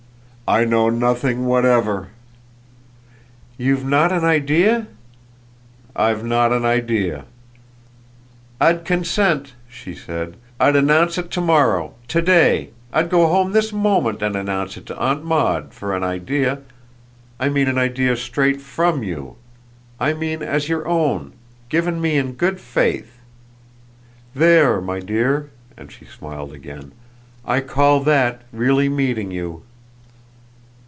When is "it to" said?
11.17-11.39, 14.75-14.97